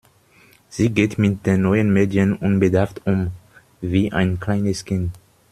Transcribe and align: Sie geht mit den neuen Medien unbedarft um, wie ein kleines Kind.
Sie 0.67 0.89
geht 0.89 1.19
mit 1.19 1.45
den 1.45 1.61
neuen 1.61 1.93
Medien 1.93 2.35
unbedarft 2.35 3.05
um, 3.05 3.29
wie 3.81 4.11
ein 4.11 4.39
kleines 4.39 4.83
Kind. 4.83 5.11